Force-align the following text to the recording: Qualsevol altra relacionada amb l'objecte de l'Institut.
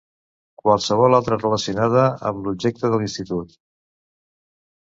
Qualsevol 0.61 1.17
altra 1.17 1.37
relacionada 1.43 2.05
amb 2.31 2.47
l'objecte 2.49 2.93
de 2.95 3.01
l'Institut. 3.05 3.55